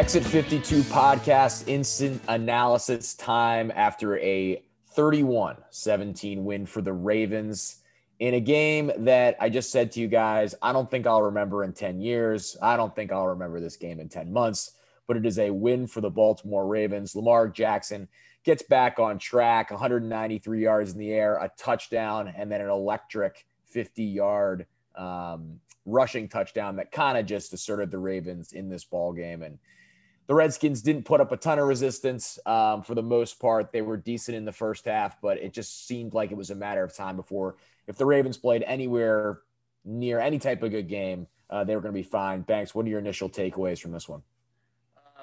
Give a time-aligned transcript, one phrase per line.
[0.00, 4.62] Exit 52 podcast instant analysis time after a
[4.92, 7.82] 31 17 win for the Ravens
[8.18, 11.64] in a game that I just said to you guys, I don't think I'll remember
[11.64, 12.56] in 10 years.
[12.62, 14.72] I don't think I'll remember this game in 10 months,
[15.06, 17.14] but it is a win for the Baltimore Ravens.
[17.14, 18.08] Lamar Jackson
[18.42, 23.44] gets back on track, 193 yards in the air, a touchdown, and then an electric
[23.66, 29.12] 50 yard um, rushing touchdown that kind of just asserted the Ravens in this ball
[29.12, 29.42] game.
[29.42, 29.58] And
[30.30, 33.72] the Redskins didn't put up a ton of resistance um, for the most part.
[33.72, 36.54] They were decent in the first half, but it just seemed like it was a
[36.54, 37.56] matter of time before,
[37.88, 39.40] if the Ravens played anywhere
[39.84, 42.42] near any type of good game, uh, they were going to be fine.
[42.42, 44.22] Banks, what are your initial takeaways from this one?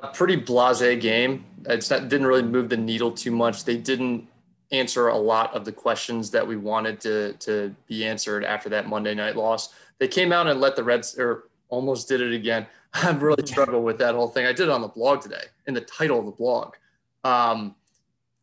[0.03, 1.45] A pretty blase game.
[1.67, 3.63] It's not, didn't really move the needle too much.
[3.63, 4.27] They didn't
[4.73, 8.89] answer a lot of the questions that we wanted to to be answered after that
[8.89, 9.73] Monday night loss.
[9.99, 12.67] They came out and let the Reds or almost did it again.
[13.03, 14.45] I've really struggled with that whole thing.
[14.45, 16.73] I did it on the blog today in the title of the blog.
[17.23, 17.75] Um,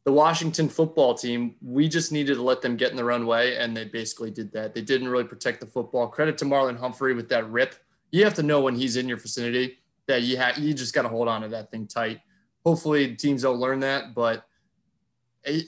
[0.04, 3.56] the Washington football team, we just needed to let them get in their own way,
[3.56, 4.74] and they basically did that.
[4.74, 6.06] They didn't really protect the football.
[6.08, 7.74] Credit to Marlon Humphrey with that rip.
[8.10, 11.02] You have to know when he's in your vicinity that you have you just got
[11.02, 12.20] to hold on to that thing tight.
[12.64, 14.46] Hopefully, teams don't learn that, but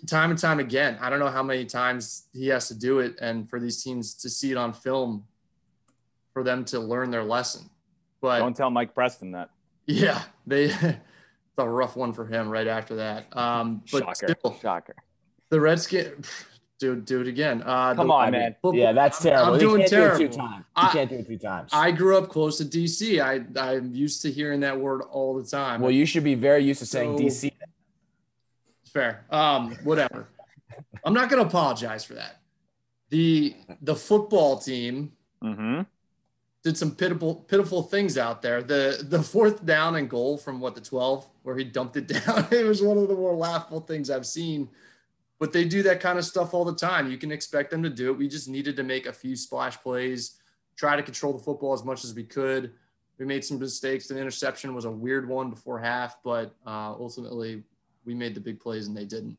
[0.07, 3.17] time and time again, I don't know how many times he has to do it,
[3.21, 5.25] and for these teams to see it on film,
[6.33, 7.71] for them to learn their lesson.
[8.27, 9.51] But don't tell Mike Preston that.
[9.87, 10.99] Yeah, they it's
[11.59, 13.35] a rough one for him right after that.
[13.37, 14.35] Um, but Shocker.
[14.39, 14.95] still, Shocker.
[15.51, 16.29] The Redskins,
[16.81, 17.63] do do it again.
[17.65, 18.57] Uh, Come the, on, man.
[18.61, 19.55] Football, yeah, that's terrible.
[19.55, 20.19] I'm you doing can't terrible.
[20.19, 20.65] Do it two times.
[20.77, 21.71] You I, can't do it two times.
[21.73, 23.21] I grew up close to DC.
[23.23, 25.81] I I'm used to hearing that word all the time.
[25.81, 27.53] well, you should be very used to saying So- DC.
[28.93, 29.25] Fair.
[29.31, 30.29] Um, whatever.
[31.05, 32.41] I'm not going to apologize for that.
[33.11, 35.13] The the football team
[35.45, 35.83] Mm-hmm.
[36.67, 38.61] Did some pitiful pitiful things out there.
[38.61, 42.49] The the fourth down and goal from what the 12 where he dumped it down.
[42.51, 44.69] It was one of the more laughable things I've seen.
[45.39, 47.09] But they do that kind of stuff all the time.
[47.09, 48.19] You can expect them to do it.
[48.19, 50.41] We just needed to make a few splash plays,
[50.77, 52.73] try to control the football as much as we could.
[53.19, 54.09] We made some mistakes.
[54.09, 57.63] The interception was a weird one before half, but uh, ultimately
[58.05, 59.39] we made the big plays and they didn't.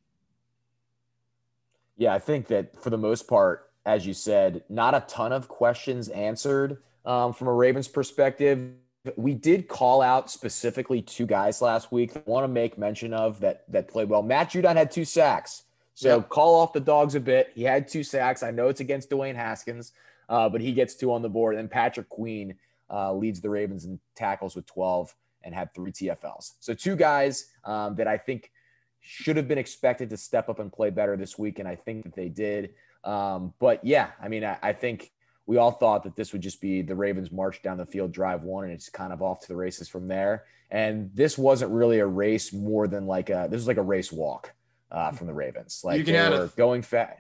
[1.97, 5.50] Yeah, I think that for the most part, as you said, not a ton of
[5.50, 8.73] questions answered um, from a Ravens perspective.
[9.16, 12.16] We did call out specifically two guys last week.
[12.16, 14.22] I want to make mention of that that played well.
[14.22, 15.63] Matt Judon had two sacks,
[15.94, 16.29] so Yep.
[16.29, 17.51] call off the dogs a bit.
[17.56, 18.44] He had two sacks.
[18.44, 19.94] I know it's against Dwayne Haskins,
[20.28, 21.56] uh, but he gets two on the board.
[21.56, 22.56] And Patrick Queen
[22.91, 26.56] uh, leads the Ravens in tackles with 12 and had three TFLs.
[26.59, 28.51] So two guys um, that I think
[29.00, 32.03] should have been expected to step up and play better this week, and I think
[32.03, 32.73] that they did.
[33.06, 35.12] Um, but yeah, I mean, I, I think
[35.47, 38.44] we all thought that this would just be the Ravens march down the field, drive
[38.44, 40.44] one, and it's kind of off to the races from there.
[40.69, 44.12] And this wasn't really a race more than like a this was like a race
[44.12, 44.53] walk
[44.91, 45.81] uh, from the Ravens.
[45.84, 47.18] Like You can they add a- going fast.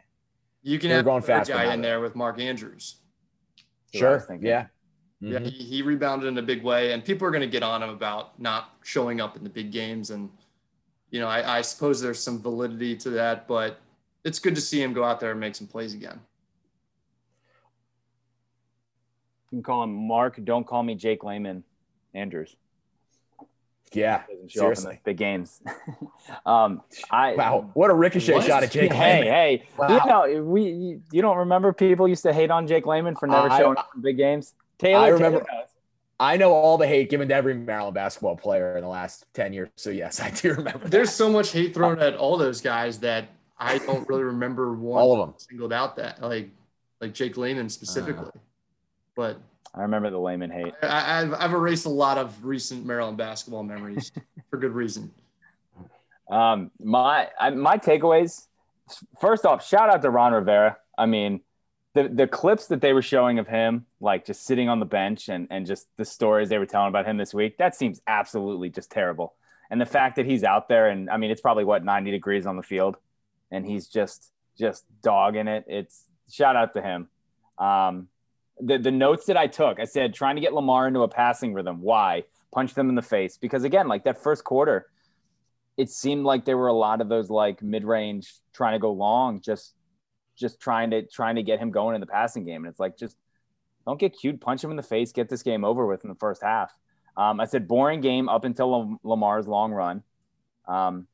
[0.61, 2.97] You can They were have going a fast guy in there with Mark Andrews.
[3.93, 4.37] That's what I Sure.
[4.41, 4.67] Yeah.
[5.19, 5.45] Yeah, Mhm.
[5.49, 7.89] he, he rebounded in a big way, and people are going to get on him
[7.89, 10.11] about not showing up in the big games.
[10.11, 10.29] And,
[11.09, 13.79] you know, I, I suppose there's some validity to that, but
[14.25, 16.19] it's good to see him go out there and make some plays again.
[19.51, 20.43] You can call him Mark.
[20.43, 21.63] Don't call me Jake Layman
[22.13, 22.55] Andrews.
[23.93, 24.23] Yeah.
[24.29, 24.93] Doesn't show up in Seriously.
[24.95, 25.61] the big games.
[26.45, 27.69] um, I Wow.
[27.73, 28.43] What a ricochet What?
[28.45, 29.33] shot at Jake Hey, Layman.
[29.33, 29.87] hey, Wow.
[29.87, 30.05] you
[30.39, 33.49] know we you, you don't remember people used to hate on Jake Layman for never
[33.49, 34.53] I- showing up in big games.
[34.77, 35.63] Taylor, I remember- Taylor.
[36.19, 39.53] I know all the hate given to every Maryland basketball player in the last 10
[39.53, 39.69] years.
[39.75, 40.91] So yes, I do remember that.
[40.91, 43.29] There's so much hate thrown at all those guys that
[43.59, 45.35] I don't really remember one all of them.
[45.37, 46.49] singled out that like
[46.99, 48.31] like Jake Layman Uh.
[49.17, 49.41] But
[49.73, 50.73] I remember the Layman hate.
[50.81, 54.13] I, I've I've erased a lot of recent Maryland basketball memories
[54.49, 55.11] for good reason.
[56.29, 58.45] Um, my I, my takeaways.
[59.19, 60.77] First off, shout out to Ron Rivera.
[60.97, 61.41] I mean,
[61.93, 65.27] the the clips that they were showing of him, like just sitting on the bench,
[65.27, 68.69] and and just the stories they were telling about him this week, that seems absolutely
[68.69, 69.33] just terrible.
[69.69, 72.45] And the fact that he's out there, and I mean, it's probably what ninety degrees
[72.45, 72.95] on the field,
[73.51, 75.65] and he's just just dogging it.
[75.67, 77.09] It's shout out to him.
[77.57, 78.07] Um,
[78.59, 81.53] the the notes that I took, I said trying to get Lamar into a passing
[81.53, 81.81] rhythm.
[81.81, 82.23] Why?
[82.51, 84.87] Punch them in the face because again, like that first quarter,
[85.77, 89.41] it seemed like there were a lot of those like mid-range trying to go long,
[89.41, 89.73] just
[90.35, 92.63] just trying to trying to get him going in the passing game.
[92.63, 93.17] And it's like just
[93.85, 96.15] don't get cute, punch him in the face, get this game over with in the
[96.15, 96.71] first half.
[97.15, 100.03] Um, I said boring game up until Lamar's long run.
[100.67, 101.07] Um,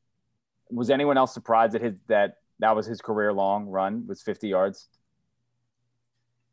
[0.70, 4.48] was anyone else surprised that his that that was his career long run was 50
[4.48, 4.88] yards?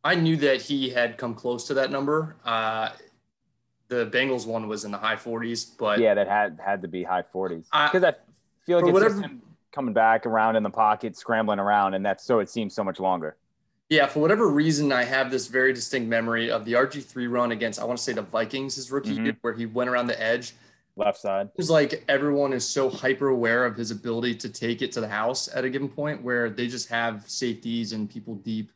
[0.04, 2.36] I knew that he had come close to that number.
[2.44, 2.90] Uh,
[3.88, 7.04] the Bengals one was in the high 40s, but yeah, that had had to be
[7.04, 8.14] high 40s because I,
[8.66, 12.06] feel like it's whatever- just him coming back around in the pocket, scrambling around, and
[12.06, 13.38] that's so it seems so much longer.
[13.90, 17.78] Yeah, for whatever reason, I have this very distinct memory of the RG3 run against,
[17.80, 19.26] I want to say the Vikings, his rookie Mhm.
[19.26, 20.54] year, where he went around the edge.
[20.96, 21.48] Left side.
[21.48, 25.02] It was like everyone is so hyper aware of his ability to take it to
[25.02, 28.72] the house at a given point where they just have safeties and people deep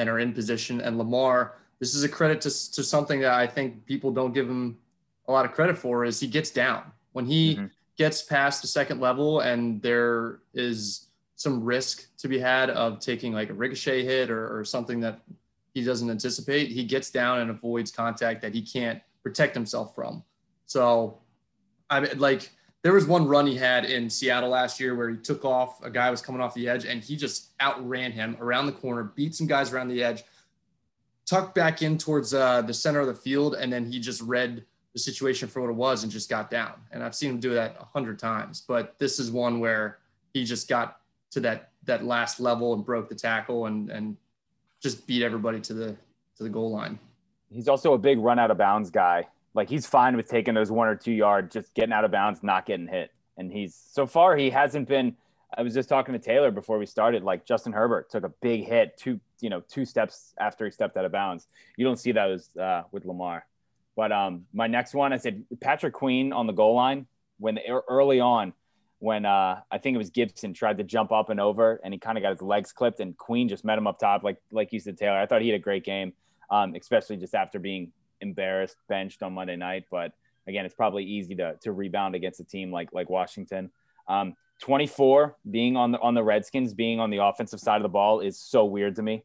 [0.00, 0.80] and are in position.
[0.80, 4.48] And Lamar, this is a credit to, to something that I think people don't give
[4.48, 4.78] him
[5.28, 6.90] a lot of credit for is he gets down.
[7.12, 7.70] When he Mhm.
[7.96, 13.32] gets past the second level and there is some risk to be had of taking
[13.34, 15.20] like a ricochet hit or, or something that
[15.74, 20.24] he doesn't anticipate, he gets down and avoids contact that he can't protect himself from.
[20.66, 21.18] So,
[21.90, 22.50] I mean, like
[22.82, 25.90] there was one run he had in Seattle last year where he took off, a
[25.90, 29.34] guy was coming off the edge and he just outran him around the corner, beat
[29.34, 30.24] some guys around the edge,
[31.26, 34.64] tucked back in towards uh, the center of the field, and then he just read
[34.92, 36.72] the situation for what it was and just got down.
[36.90, 39.98] And I've seen him do that a hundred times, but this is one where
[40.32, 41.00] he just got
[41.32, 44.16] to that that last level and broke the tackle and and
[44.80, 45.96] just beat everybody to the
[46.36, 46.98] to the goal line.
[47.50, 49.28] He's also a big run out of bounds guy.
[49.54, 52.42] Like he's fine with taking those one or two yard, just getting out of bounds,
[52.42, 53.12] not getting hit.
[53.36, 55.16] And he's so far he hasn't been.
[55.56, 57.24] I was just talking to Taylor before we started.
[57.24, 60.96] Like Justin Herbert took a big hit two, you know, two steps after he stepped
[60.96, 61.48] out of bounds.
[61.76, 63.46] You don't see with uh, with Lamar.
[63.96, 67.06] But um, my next one, I said Patrick Queen on the goal line
[67.38, 67.58] when
[67.88, 68.52] early on,
[69.00, 71.98] when uh, I think it was Gibson tried to jump up and over, and he
[71.98, 74.72] kind of got his legs clipped, and Queen just met him up top, like like
[74.72, 75.18] you said, Taylor.
[75.18, 76.12] I thought he had a great game,
[76.50, 79.84] um, especially just after being embarrassed, benched on Monday night.
[79.90, 80.12] But
[80.46, 83.70] again, it's probably easy to to rebound against a team like like Washington.
[84.08, 87.88] Um, 24 being on the on the Redskins, being on the offensive side of the
[87.88, 89.24] ball is so weird to me.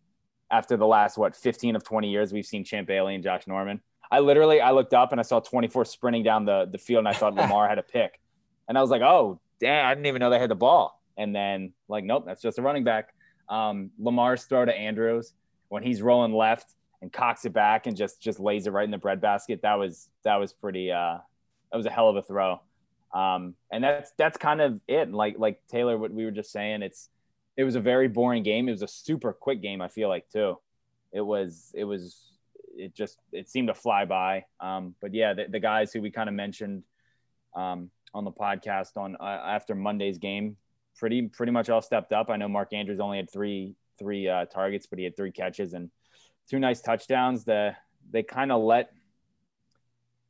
[0.52, 3.82] After the last what 15 of 20 years, we've seen Champ Bailey and Josh Norman.
[4.12, 7.08] I literally I looked up and I saw 24 sprinting down the the field, and
[7.08, 8.20] I thought Lamar had a pick,
[8.68, 11.02] and I was like, oh damn, I didn't even know they had the ball.
[11.18, 13.14] And then like, nope, that's just a running back.
[13.48, 15.34] Um, Lamar's throw to Andrews
[15.70, 16.74] when he's rolling left
[17.06, 19.62] and cocks it back and just just lays it right in the breadbasket.
[19.62, 20.92] That was that was pretty.
[20.92, 21.20] Uh,
[21.72, 22.60] that was a hell of a throw.
[23.14, 25.12] Um, and that's that's kind of it.
[25.12, 27.10] Like like Taylor, what we were just saying, it's
[27.56, 28.68] it was a very boring game.
[28.68, 29.82] It was a super quick game.
[29.82, 30.58] I feel like too.
[31.14, 32.18] It was it was
[32.76, 34.46] it just it seemed to fly by.
[34.60, 36.84] Um, but yeah, the, the guys who we kind of mentioned
[37.56, 40.58] um, on the podcast on uh, after Monday's game,
[40.98, 42.32] pretty pretty much all stepped up.
[42.32, 45.76] I know Mark Andrews only had three three uh, targets, but he had three catches
[45.76, 45.92] and
[46.50, 47.46] two nice touchdowns.
[47.46, 47.76] The
[48.12, 48.92] they kind of let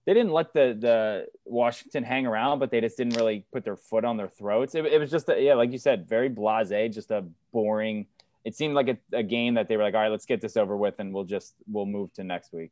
[0.05, 3.75] they didn't let the the Washington hang around, but they just didn't really put their
[3.75, 4.75] foot on their throats.
[4.75, 8.05] It, it was just a, yeah, like you said, very blasé, just a boring.
[8.43, 10.55] It seemed like a, a game that they were like, all right, let's get this
[10.57, 12.71] over with, and we'll just we'll move to next week.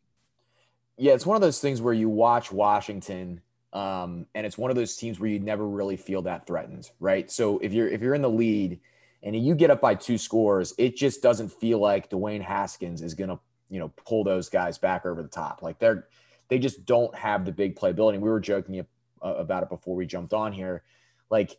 [0.97, 3.41] Yeah, it's one of those things where you watch Washington,
[3.73, 7.31] um, and it's one of those teams where you never really feel that threatened, right?
[7.31, 8.79] So if you're if you're in the lead
[9.23, 13.13] and you get up by two scores, it just doesn't feel like Dwayne Haskins is
[13.13, 13.39] gonna
[13.69, 15.61] you know pull those guys back over the top.
[15.61, 16.07] Like they're
[16.49, 18.19] they just don't have the big playability.
[18.19, 18.85] We were joking
[19.21, 20.83] about it before we jumped on here.
[21.29, 21.57] Like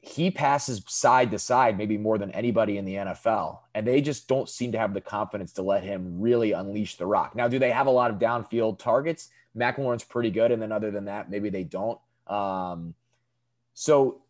[0.00, 4.28] he passes side to side maybe more than anybody in the NFL, and they just
[4.28, 7.34] don't seem to have the confidence to let him really unleash the rock.
[7.34, 9.28] Now, do they have a lot of downfield targets?
[9.56, 11.98] McLaurin's pretty good, and then other than that, maybe they don't.
[12.26, 12.94] Um,
[13.74, 14.22] so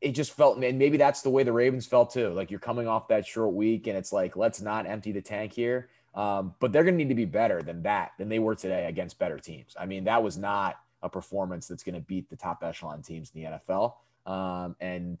[0.00, 2.30] it just felt, and maybe that's the way the Ravens felt too.
[2.30, 5.52] Like you're coming off that short week, and it's like let's not empty the tank
[5.52, 5.88] here.
[6.14, 8.86] Um, but they're going to need to be better than that than they were today
[8.86, 9.76] against better teams.
[9.78, 13.30] I mean, that was not a performance that's going to beat the top echelon teams
[13.34, 13.94] in the NFL.
[14.26, 15.18] Um, and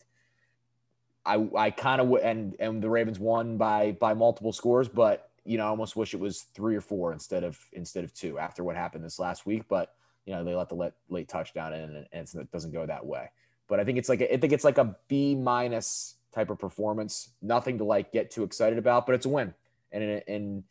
[1.24, 5.58] I, I kind of and and the Ravens won by by multiple scores, but you
[5.58, 8.64] know, I almost wish it was three or four instead of instead of two after
[8.64, 9.64] what happened this last week.
[9.68, 9.94] But
[10.26, 13.04] you know, they let the let, late touchdown in, and, and it doesn't go that
[13.04, 13.30] way.
[13.70, 16.58] But I think it's like a, I think it's like a B minus type of
[16.58, 17.30] performance.
[17.40, 19.54] Nothing to like get too excited about, but it's a win.
[19.92, 20.64] And in, in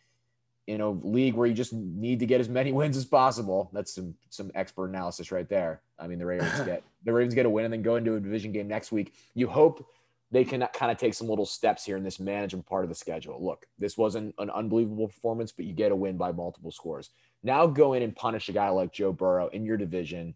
[0.68, 3.72] in a league where you just need to get as many wins as possible.
[3.74, 5.82] That's some some expert analysis right there.
[5.98, 8.20] I mean, the Ravens get the Ravens get a win and then go into a
[8.20, 9.14] division game next week.
[9.34, 9.90] You hope
[10.30, 12.96] they can kind of take some little steps here in this management part of the
[12.96, 13.44] schedule.
[13.44, 17.10] Look, this wasn't an unbelievable performance, but you get a win by multiple scores.
[17.42, 20.36] Now go in and punish a guy like Joe Burrow in your division.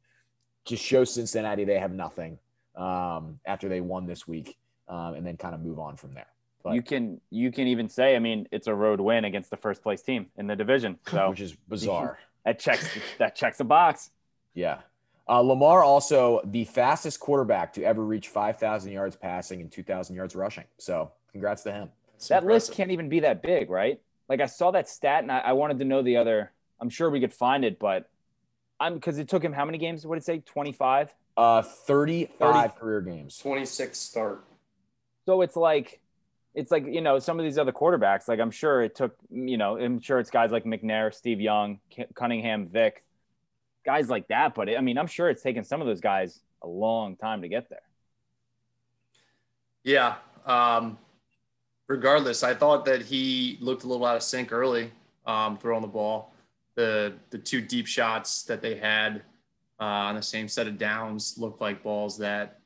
[0.65, 2.39] Just show Cincinnati they have nothing
[2.75, 6.27] um, after they won this week, um, and then kind of move on from there.
[6.63, 9.57] But, you can you can even say, I mean, it's a road win against the
[9.57, 10.97] first place team in the division.
[11.09, 12.19] So which is bizarre.
[12.45, 12.87] that checks
[13.17, 14.11] that checks a box.
[14.53, 14.79] Yeah.
[15.27, 20.35] Uh, Lamar also the fastest quarterback to ever reach 5,000 yards passing and 2,000 yards
[20.35, 20.65] rushing.
[20.77, 21.89] So congrats to him.
[22.13, 22.69] That's that impressive.
[22.69, 24.01] list can't even be that big, right?
[24.27, 26.51] Like I saw that stat and I, I wanted to know the other.
[26.81, 28.09] I'm sure we could find it, but
[28.83, 30.05] I'm because it took him how many games?
[30.05, 30.39] What did it say?
[30.39, 31.13] 25?
[31.37, 33.37] Uh, 35 career games.
[33.37, 34.43] 26 start.
[35.25, 36.01] So it's like,
[36.53, 38.27] it's like you know some of these other quarterbacks.
[38.27, 41.79] Like I'm sure it took you know I'm sure it's guys like McNair, Steve Young,
[42.13, 43.03] Cunningham, Vick,
[43.85, 44.53] guys like that.
[44.53, 47.41] But it, I mean I'm sure it's taken some of those guys a long time
[47.41, 47.81] to get there.
[49.83, 50.15] Yeah.
[50.45, 50.97] Um,
[51.87, 54.91] regardless, I thought that he looked a little out of sync early,
[55.25, 56.32] um, throwing the ball.
[56.75, 59.23] The the two deep shots that they had
[59.79, 62.59] uh, on the same set of downs looked like balls that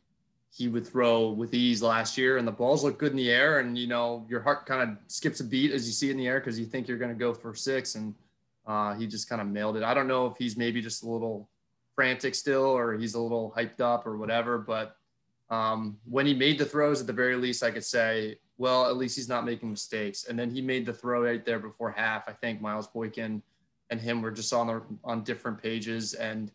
[0.49, 3.59] he would throw with ease last year, and the balls look good in the air.
[3.59, 6.17] And you know, your heart kind of skips a beat as you see it in
[6.17, 8.15] the air because you think you're going to go for six, and
[8.65, 9.83] uh, he just kind of mailed it.
[9.83, 11.49] I don't know if he's maybe just a little
[11.95, 14.57] frantic still, or he's a little hyped up, or whatever.
[14.57, 14.95] But
[15.49, 18.97] um, when he made the throws, at the very least, I could say well, at
[18.97, 20.25] least he's not making mistakes.
[20.25, 22.23] And then he made the throw right there before half.
[22.27, 23.41] I think Miles Boykin
[23.89, 26.51] and him were just on the, on different pages, and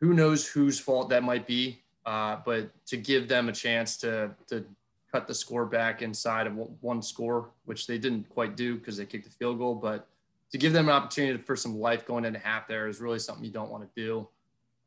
[0.00, 1.82] who knows whose fault that might be.
[2.04, 4.64] Uh, but to give them a chance to to
[5.10, 9.06] cut the score back inside of one score, which they didn't quite do because they
[9.06, 10.08] kicked the field goal, but
[10.52, 13.44] to give them an opportunity for some life going into half there is really something
[13.44, 14.28] you don't want to do.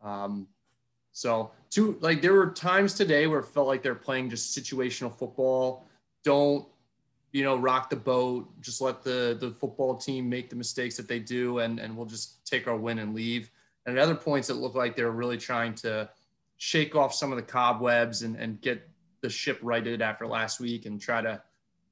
[0.02, 0.48] Um,
[1.12, 5.14] so, two like there were times today where it felt like they're playing just situational
[5.14, 5.86] football
[6.24, 6.68] don't
[7.32, 11.08] you know rock the boat just let the the football team make the mistakes that
[11.08, 13.52] they do and and we'll just take our win and leave
[13.86, 16.10] and at other points it looked like they were really trying to
[16.58, 18.88] shake off some of the cobwebs and and get
[19.22, 21.42] the ship righted after last week and try to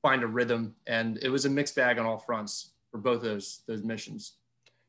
[0.01, 3.61] find a rhythm and it was a mixed bag on all fronts for both those
[3.67, 4.33] those missions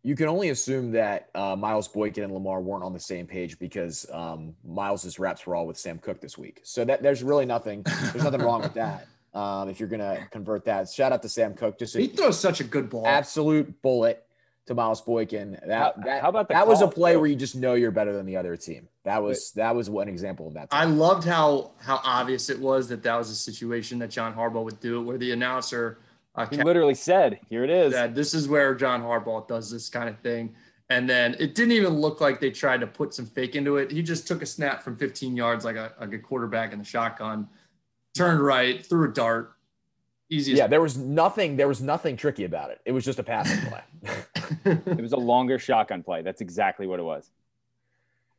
[0.04, 3.58] you can only assume that uh, Miles Boykin and Lamar weren't on the same page
[3.58, 6.60] because um, Miles's reps were all with Sam Koch this week.
[6.62, 7.82] So that there's really nothing.
[8.12, 9.08] There's nothing wrong with that.
[9.38, 11.78] Um, if you're gonna convert that, shout out to Sam Koch.
[11.78, 14.24] Just a, he throws such a good ball, absolute bullet
[14.66, 15.58] to Miles Boykin.
[15.64, 18.12] That how, that, how about that was a play where you just know you're better
[18.12, 18.88] than the other team.
[19.04, 20.70] That was that was one example of that.
[20.70, 20.80] Time.
[20.80, 24.64] I loved how how obvious it was that that was a situation that John Harbaugh
[24.64, 25.98] would do it, where the announcer
[26.34, 29.88] uh, he literally said, "Here it is." That this is where John Harbaugh does this
[29.88, 30.54] kind of thing.
[30.90, 33.90] And then it didn't even look like they tried to put some fake into it.
[33.90, 36.84] He just took a snap from 15 yards like a, like a quarterback in the
[36.84, 37.46] shotgun,
[38.18, 39.54] turned right, threw a dart,
[40.30, 40.52] Easy.
[40.52, 41.56] Yeah, there was nothing.
[41.56, 42.80] There was nothing tricky about it.
[42.84, 43.82] It was just a passing play.
[44.86, 46.20] it was a longer shotgun play.
[46.20, 47.30] That's exactly what it was.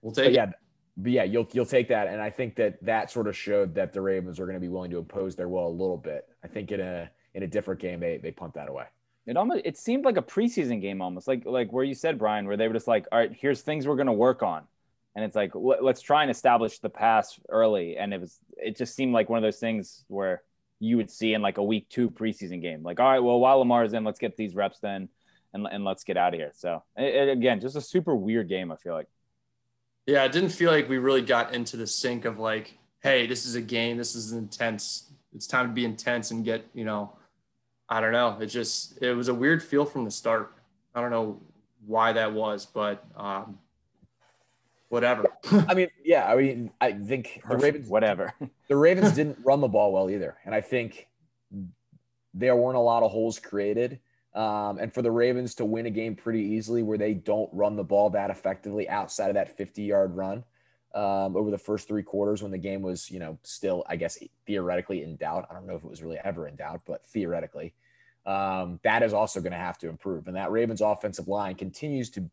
[0.02, 0.26] We'll take.
[0.26, 0.52] But yeah,
[0.98, 3.92] but yeah, you'll you'll take that, and I think that that sort of showed that
[3.92, 6.28] the Ravens are going to be willing to impose their will a little bit.
[6.44, 8.86] I think in a in a different game, they they punt that away.
[9.26, 12.46] It almost it seemed like a preseason game, almost like like where you said Brian,
[12.46, 14.64] where they were just like, all right, here's things we're going to work on,
[15.16, 18.96] and it's like let's try and establish the pass early, and it was it just
[18.96, 20.42] seemed like one of those things where
[20.80, 22.84] you would see in like a week two preseason game.
[22.84, 25.10] Like, all right, well, while Lamar's in, let's get these reps then
[25.54, 26.52] and, and let's get out of here.
[26.56, 29.08] So, it, again, just a super weird game, I feel like.
[30.06, 33.46] Yeah, it didn't feel like we really got into the sync of like, hey, this
[33.46, 35.12] is a game, this is intense.
[35.36, 37.14] It's time to be intense and get, you know,
[37.88, 38.38] I don't know.
[38.40, 40.56] It just, it was a weird feel from the start.
[40.96, 41.42] I don't know
[41.86, 43.60] why that was, but um,
[44.90, 45.26] whatever.
[45.52, 48.34] I mean, yeah, I mean, I think the Ravens, whatever.
[48.68, 51.08] the Ravens didn't run the ball well either, and I think
[52.34, 54.00] there weren't a lot of holes created.
[54.36, 57.76] Um, and for the Ravens to win a game pretty easily, where they don't run
[57.76, 60.44] the ball that effectively outside of that 50-yard run
[60.94, 64.20] um, over the first three quarters, when the game was, you know, still, I guess,
[64.46, 65.48] theoretically in doubt.
[65.50, 67.74] I don't know if it was really ever in doubt, but theoretically,
[68.28, 70.28] um, that is also going to have to improve.
[70.28, 72.30] And that Ravens offensive line continues to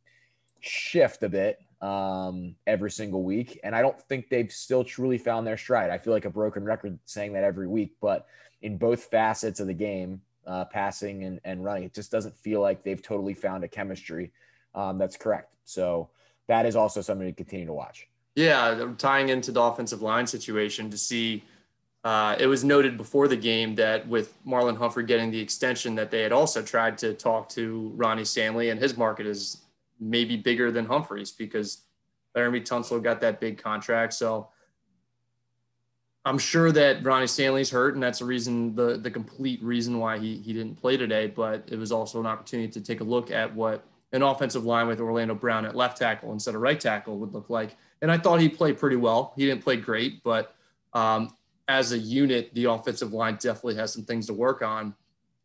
[0.61, 3.61] shift a bit um, every single week.
[3.63, 5.91] And I don't think they've still truly found their stride.
[5.91, 8.27] I feel like a broken record saying that every week, but
[8.63, 12.61] in both facets of the game, uh, passing and, and running, it just doesn't feel
[12.61, 14.33] like they've totally found a chemistry
[14.75, 15.53] um, that's correct.
[15.65, 16.11] So
[16.47, 18.09] that is also something to continue to watch.
[18.37, 21.43] Yeah, tying into the offensive line situation to see.
[22.05, 26.11] Uh, it was noted before the game that with Marlon Humphrey getting the extension, that
[26.11, 29.63] they had also tried to talk to Ronnie Stanley, and his market is
[30.01, 31.83] maybe bigger than Humphreys because
[32.37, 34.13] Laremy Tunsil got that big contract.
[34.13, 34.49] So
[36.25, 40.19] I'm sure that Ronnie Stanley's hurt, and that's the reason the the complete reason why
[40.19, 41.29] he he didn't play today.
[41.29, 44.89] But it was also an opportunity to take a look at what an offensive line
[44.89, 47.77] with Orlando Brown at left tackle instead of right tackle would look like.
[48.03, 49.35] And I thought he played pretty well.
[49.37, 50.55] He didn't play great, but
[50.93, 51.35] um,
[51.69, 54.95] as a unit, the offensive line definitely has some things to work on.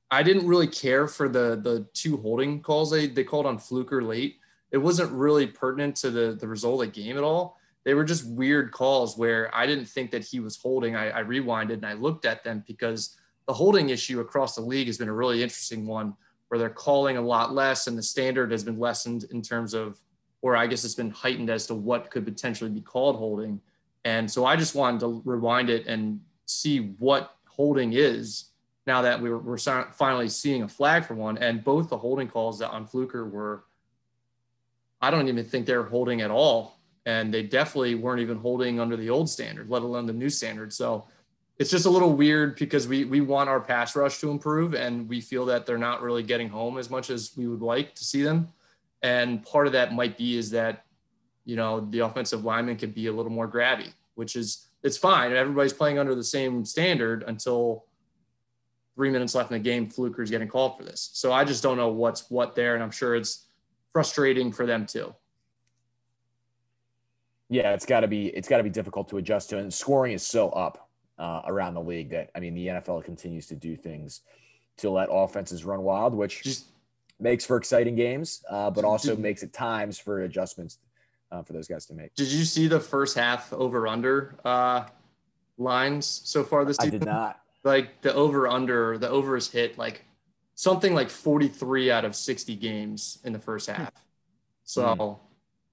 [0.10, 4.02] I didn't really care for the the two holding calls they they called on Fluker
[4.02, 4.40] late
[4.72, 7.58] it wasn't really pertinent to the the result of the game at all.
[7.84, 10.96] They were just weird calls where I didn't think that he was holding.
[10.96, 14.88] I, I rewinded and I looked at them because the holding issue across the league
[14.88, 16.16] has been a really interesting one
[16.48, 20.00] where they're calling a lot less and the standard has been lessened in terms of
[20.42, 23.62] or I guess it's been heightened as to what could potentially be called holding.
[24.06, 28.46] And so I just wanted to rewind it and see what holding is
[28.88, 31.38] now that we're, we're finally seeing a flag for one.
[31.38, 33.66] And both the holding calls that on Fluker were,
[35.02, 36.80] I don't even think they're holding at all.
[37.06, 40.72] And they definitely weren't even holding under the old standard, let alone the new standard.
[40.72, 41.08] So
[41.58, 45.10] it's just a little weird because we we want our pass rush to improve and
[45.10, 48.04] we feel that they're not really getting home as much as we would like to
[48.04, 48.50] see them.
[49.02, 50.86] And part of that might be is that,
[51.46, 55.34] you know, the offensive lineman could be a little more grabby, which is it's fine.
[55.34, 57.86] Everybody's playing under the same standard until
[58.96, 59.90] three minutes left in the game.
[59.90, 61.10] Fluker's getting called for this.
[61.14, 62.76] So I just don't know what's what there.
[62.76, 63.46] And I'm sure it's
[63.94, 65.14] frustrating for them too.
[67.50, 69.58] Yeah, it's gotta be it's gotta be difficult to adjust to.
[69.58, 73.48] And scoring is so up uh, around the league that I mean the NFL continues
[73.48, 74.22] to do things
[74.78, 76.68] to let offenses run wild, which just
[77.20, 80.80] makes for exciting games, uh, but also did, makes it times for adjustments
[81.32, 82.16] uh, for those guys to make.
[82.16, 84.86] Did you see the first half over under uh,
[85.58, 86.96] lines so far this season?
[86.96, 87.40] I did not.
[87.64, 90.04] Like the over under, the over is hit like
[90.62, 93.92] something like 43 out of 60 games in the first half.
[94.64, 95.20] So mm.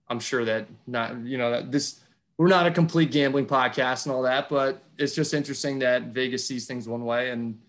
[0.08, 2.00] I'm sure that not, you know, that this
[2.38, 6.46] we're not a complete gambling podcast and all that, but it's just interesting that Vegas
[6.46, 7.60] sees things one way and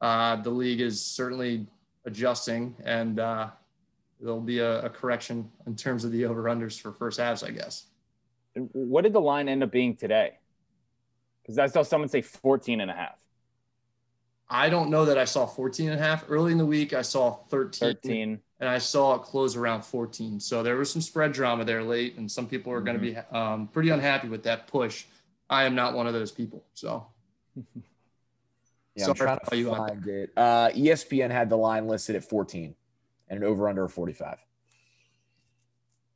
[0.00, 1.66] uh, the league is certainly
[2.04, 3.48] adjusting and uh,
[4.20, 7.50] there'll be a, a, correction in terms of the over unders for first halves, I
[7.50, 7.86] guess.
[8.54, 10.34] What did the line end up being today?
[11.42, 13.18] Because I saw someone say 14 and a half.
[14.50, 16.24] I don't know that I saw 14 and a half.
[16.28, 17.96] Early in the week, I saw 13.
[18.02, 20.40] 13 and I saw it close around 14.
[20.40, 23.32] So there was some spread drama there late, and some people are going to mm-hmm.
[23.32, 25.04] be um, pretty unhappy with that push.
[25.50, 26.64] I am not one of those people.
[26.74, 27.06] So.
[28.94, 30.32] yeah, I'm trying to you find it.
[30.36, 32.74] Uh, ESPN had the line listed at 14
[33.28, 34.38] and an over under of 45.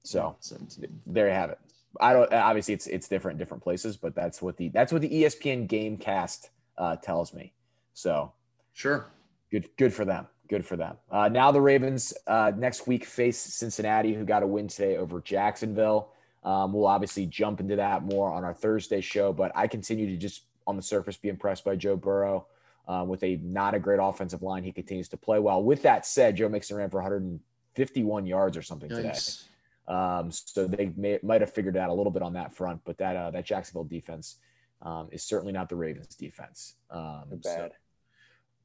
[0.04, 1.00] So 17.
[1.06, 1.58] there you have it.
[2.00, 5.02] I don't obviously it's it's different in different places, but that's what the that's what
[5.02, 7.52] the ESPN Gamecast uh, tells me.
[7.94, 8.32] So
[8.72, 9.06] sure,
[9.50, 10.98] good good for them good for them.
[11.10, 15.18] Uh, now the Ravens uh, next week face Cincinnati, who got a win today over
[15.22, 16.12] Jacksonville.
[16.44, 20.16] Um, we'll obviously jump into that more on our Thursday show, but I continue to
[20.18, 22.46] just on the surface be impressed by Joe Burrow.
[22.86, 25.62] Uh, with a not a great offensive line, he continues to play well.
[25.62, 29.46] With that said, Joe Mixon ran for 151 yards or something nice.
[29.88, 29.96] today.
[29.96, 32.98] Um, so they may, might have figured out a little bit on that front, but
[32.98, 34.36] that uh, that Jacksonville defense
[34.82, 36.74] um, is certainly not the Ravens defense.
[36.90, 37.72] Um, bad.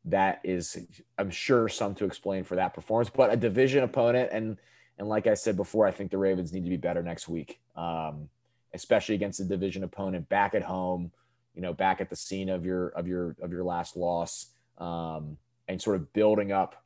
[0.10, 0.78] That is,
[1.17, 3.10] I'm sure, some to explain for that performance.
[3.10, 4.58] But a division opponent, and
[4.98, 7.60] and like I said before, I think the Ravens need to be better next week,
[7.76, 8.30] um,
[8.74, 11.12] especially against a division opponent back at home.
[11.56, 15.38] You know, back at the scene of your of your of your last loss, um,
[15.67, 16.84] and sort of building up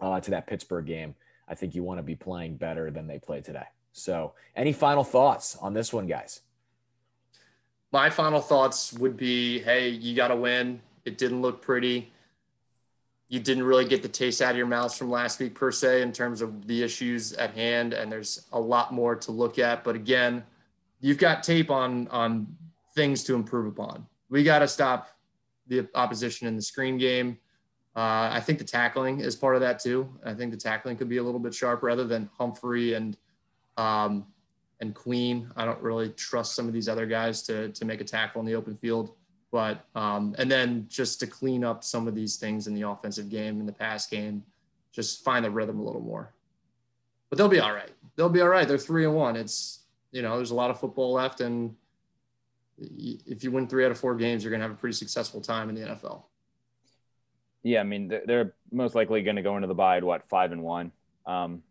[0.00, 1.14] uh, to that Pittsburgh game.
[1.48, 3.66] I think you want to be playing better than they played today.
[3.92, 6.42] So, any final thoughts on this one, guys?
[7.92, 10.80] My final thoughts would be, hey, you got to win.
[11.04, 12.12] It didn't look pretty
[13.28, 16.02] you didn't really get the taste out of your mouth from last week per se
[16.02, 19.82] in terms of the issues at hand and there's a lot more to look at.
[19.82, 20.44] But again
[21.00, 22.46] you've got tape on on
[22.94, 24.06] things to improve upon.
[24.28, 25.08] We got to stop
[25.66, 27.38] the opposition in the screen game.
[27.94, 30.08] Uh, i think the tackling is part of that too.
[30.24, 33.16] I think the tackling could be a little bit sharper rather than humphrey and
[33.76, 34.26] um,
[34.80, 35.50] and queen.
[35.56, 38.46] I don't really trust some of these other guys to to make a tackle in
[38.46, 39.14] the open field
[39.56, 43.30] but um, and then just to clean up some of these things in the offensive
[43.30, 44.44] game in the pass game,
[44.92, 46.34] just find the rhythm a little more.
[47.30, 47.88] But they'll be all right.
[48.16, 48.68] They'll be all right.
[48.68, 49.34] They're three and one.
[49.34, 49.78] It's
[50.12, 51.74] you know there's a lot of football left, and
[52.78, 55.70] if you win three out of four games, you're gonna have a pretty successful time
[55.70, 56.24] in the NFL.
[57.62, 60.52] Yeah, I mean they're most likely going to go into the bye at what five
[60.52, 60.92] and one.
[61.24, 61.62] Um,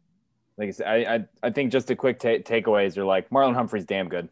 [0.58, 3.54] like I said, I, I, I think just a quick ta- takeaways are like Marlon
[3.54, 4.28] Humphrey's damn good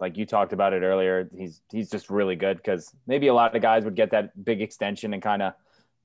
[0.00, 3.54] like you talked about it earlier, he's he's just really good because maybe a lot
[3.54, 5.52] of guys would get that big extension and kind of,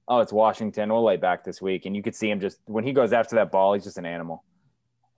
[0.08, 2.84] oh, it's Washington, we'll lay back this week, and you could see him just when
[2.84, 4.44] he goes after that ball, he's just an animal.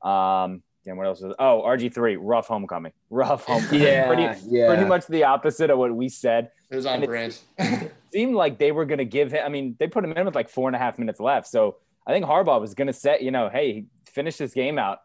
[0.03, 1.33] Um, and what else is?
[1.37, 3.81] Oh, RG three, rough homecoming, rough homecoming.
[3.81, 6.51] yeah, pretty, yeah, pretty much the opposite of what we said.
[6.69, 7.37] It was on brand.
[7.57, 9.41] It seemed like they were going to give him.
[9.45, 11.77] I mean, they put him in with like four and a half minutes left, so
[12.05, 14.99] I think Harbaugh was going to set, you know, hey, finish this game out,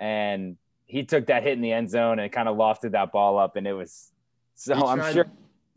[0.00, 0.56] and
[0.90, 3.56] he took that hit in the end zone and kind of lofted that ball up,
[3.56, 4.10] and it was
[4.56, 4.74] so.
[4.74, 5.26] He I'm tried, sure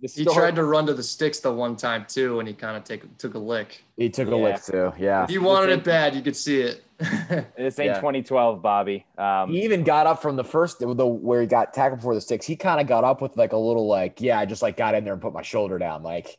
[0.02, 2.84] he tried to run to the sticks the one time too, and he kind of
[2.84, 3.84] take took a lick.
[3.96, 4.34] He took yeah.
[4.34, 4.94] a lick too.
[4.98, 6.84] Yeah, if you wanted it bad, you could see it.
[7.00, 7.96] this ain't yeah.
[7.96, 9.06] 2012, Bobby.
[9.18, 12.22] Um, he even got up from the first the where he got tackled before the
[12.22, 12.46] sticks.
[12.46, 14.96] He kind of got up with like a little like, yeah, I just like got
[14.96, 16.38] in there and put my shoulder down, like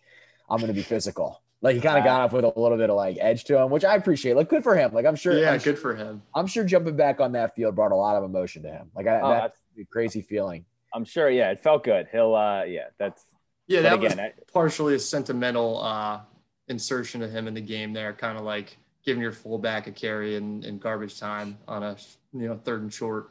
[0.51, 1.41] I'm gonna be physical.
[1.65, 3.71] Like he kind of got off with a little bit of like edge to him,
[3.71, 4.37] which I appreciate.
[4.37, 4.93] Like good for him.
[4.93, 5.37] Like I'm sure.
[5.37, 6.21] Yeah, I'm good sure, for him.
[6.35, 8.91] I'm sure jumping back on that field brought a lot of emotion to him.
[8.95, 10.67] Like I, Oh, that's a crazy feeling.
[10.93, 11.31] I'm sure.
[11.31, 12.07] Yeah, it felt good.
[12.13, 12.35] He'll.
[12.35, 13.25] uh Yeah, that's.
[13.67, 16.21] Yeah, that again, was I- partially a sentimental uh,
[16.69, 20.37] insertion of him in the game there, kind of like giving your fullback a carry
[20.37, 21.97] in, in garbage time on a
[22.35, 23.31] you know third and short.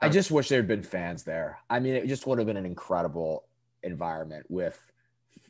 [0.00, 1.58] I just wish there had been fans there.
[1.70, 3.44] I mean, it just would have been an incredible
[3.84, 4.76] environment with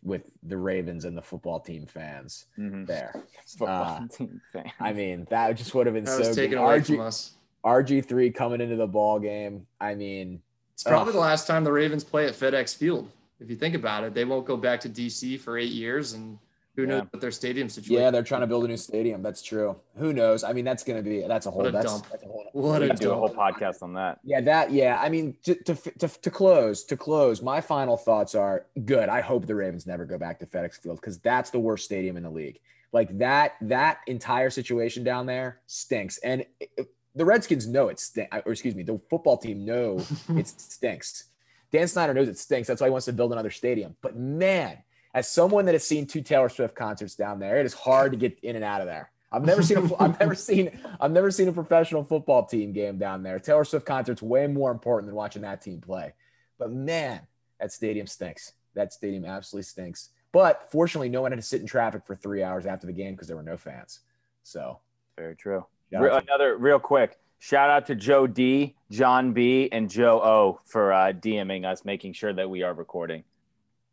[0.02, 2.86] with the Ravens and the football team fans mhm.
[2.86, 3.14] there.
[3.46, 4.70] Football Uh, team fan.
[4.80, 6.34] I mean, that just would have been that so was good.
[6.36, 7.32] taken away from RG, us.
[7.64, 9.66] RG3 coming into the ball game.
[9.80, 10.40] I mean,
[10.74, 11.14] It's probably Ugh.
[11.14, 13.10] the last time the Ravens play at FedEx Field.
[13.40, 16.38] If you think about it, they won't go back to DC for eight years, and
[16.78, 16.98] who Yeah.
[17.00, 18.00] knows what their stadium situation.
[18.00, 19.20] yeah, they're trying to build a new stadium.
[19.20, 19.74] That's true.
[19.96, 20.44] Who knows?
[20.44, 22.06] I mean, that's going to be that's a whole What a that's, dump.
[22.08, 24.20] that's a whole What we a do a whole podcast on that.
[24.22, 24.96] Yeah, that yeah.
[25.02, 29.08] I mean, to, to to to close to close, my final thoughts are good.
[29.08, 32.16] I hope the Ravens never go back to FedEx Field because that's the worst stadium
[32.16, 32.60] in the league.
[32.92, 37.98] Like that that entire situation down there stinks, and it- it- the Redskins know it
[37.98, 38.36] stinks.
[38.46, 41.24] Or excuse me, the football team know it stinks.
[41.72, 42.68] Dan Snyder knows it stinks.
[42.68, 43.96] That's why he wants to build another stadium.
[44.00, 44.78] But man,
[45.14, 48.18] as someone that has seen two Taylor Swift concerts down there, it is hard to
[48.18, 49.10] get in and out of there.
[49.30, 52.98] I've never seen a I've never seen I've never seen a professional football team game
[52.98, 53.38] down there.
[53.38, 56.14] Taylor Swift concert's way more important than watching that team play.
[56.58, 57.20] But man,
[57.60, 58.52] that stadium stinks.
[58.74, 60.10] That stadium absolutely stinks.
[60.32, 63.14] But fortunately, no one had to sit in traffic for three hours after the game
[63.14, 64.00] because there were no fans.
[64.42, 64.80] So
[65.16, 65.66] Very true.
[65.90, 70.92] Re- another real quick shout out to Joe D, John B, and Joe O for
[70.92, 73.24] uh, DMing us, making sure that we are recording.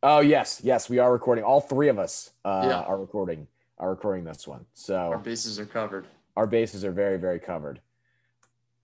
[0.05, 1.43] Oh yes, yes, we are recording.
[1.43, 2.79] All three of us uh, Yeah.
[2.81, 4.65] are recording are recording this one.
[4.73, 6.07] So Our bases are covered.
[6.37, 7.81] our bases are very very covered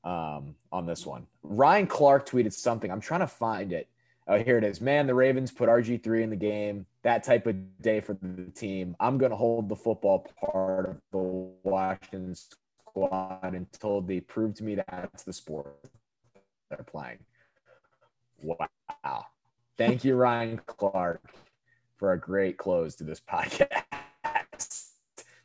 [0.04, 1.28] um, on this one.
[1.44, 2.92] Ryan Clark tweeted something.
[2.92, 3.88] I'm trying to find it.
[4.28, 4.82] Oh, here it is.
[4.82, 6.86] Man, the Ravens put RG3 in the game.
[7.04, 8.96] That type of day for the team.
[9.00, 11.18] I'm going to hold the football part of the
[11.64, 15.76] Washington squad until they prove to me that's the sport
[16.70, 17.18] they're playing.
[18.44, 19.26] Wow.
[19.82, 21.24] Thank you, Ryan Clark,
[21.98, 24.92] for a great close to this podcast.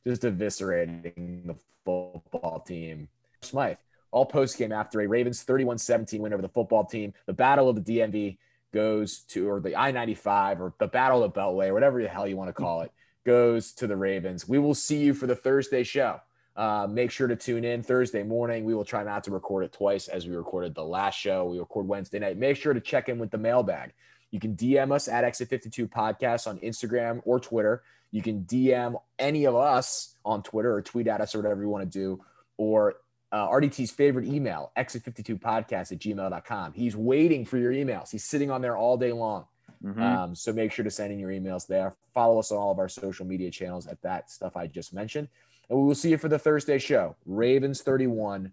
[0.07, 3.09] Just eviscerating the football team.
[3.41, 3.79] Smythe,
[4.11, 7.15] all post game after a Ravens 31 17 win over the football team.
[7.25, 8.37] The battle of the DMV
[8.75, 12.09] goes to, or the I 95, or the battle of the Beltway, or whatever the
[12.09, 12.93] hell you want to call it,
[13.25, 14.47] goes to the Ravens.
[14.47, 16.21] We will see you for the Thursday show.
[16.55, 18.67] Uh, make sure to tune in Thursday morning.
[18.67, 21.47] We will try not to record it twice as we recorded the last show.
[21.47, 22.37] We record Wednesday night.
[22.37, 23.95] Make sure to check in with the mailbag.
[24.31, 27.83] You can DM us at Exit 52 Podcast on Instagram or Twitter.
[28.11, 31.69] You can DM any of us on Twitter or tweet at us or whatever you
[31.69, 32.23] want to do.
[32.57, 32.97] Or
[33.33, 36.73] uh, RDT's favorite email, exit52podcast at gmail.com.
[36.73, 38.11] He's waiting for your emails.
[38.11, 39.47] He's sitting on there all day long.
[39.85, 40.01] Mhm.
[40.01, 41.95] Um, so make sure to send in your emails there.
[42.15, 45.29] Follow us on all of our social media channels at that stuff I just mentioned.
[45.69, 47.17] And we will see you for the Thursday show.
[47.27, 48.53] Ravens 31,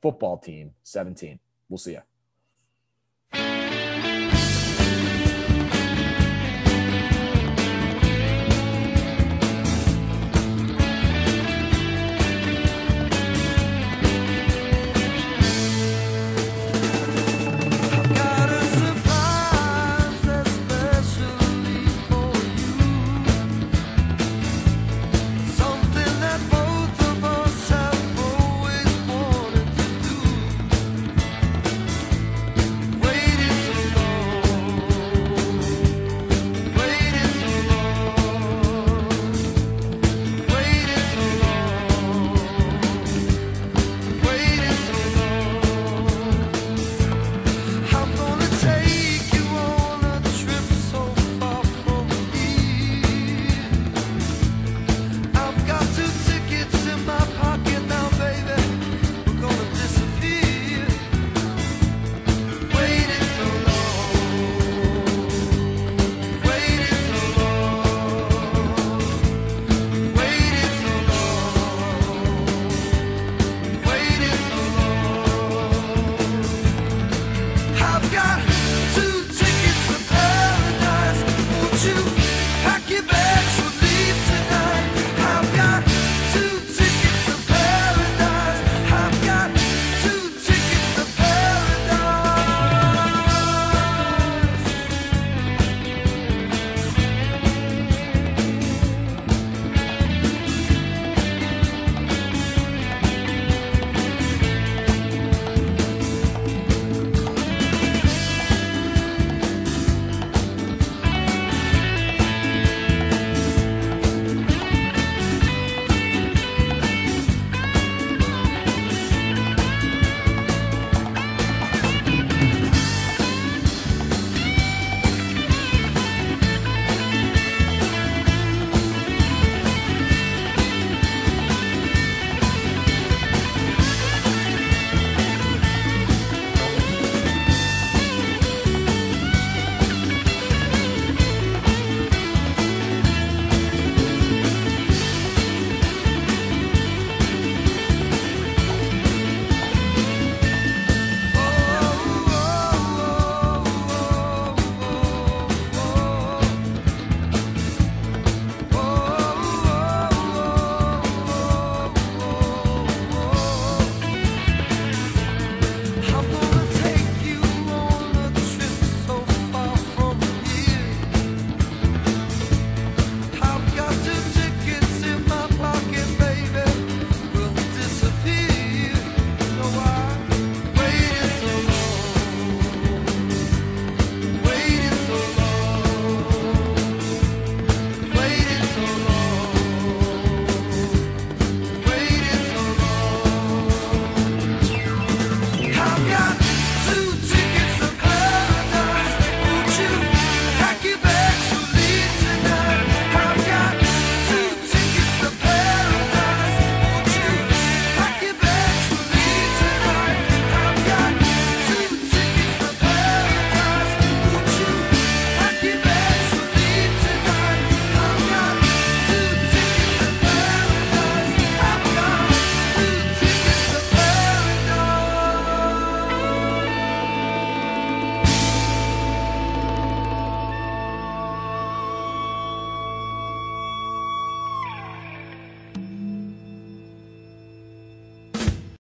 [0.00, 1.38] football team 17.
[1.68, 2.02] We'll see you.